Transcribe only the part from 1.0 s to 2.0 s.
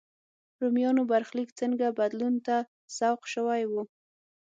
برخلیک څنګه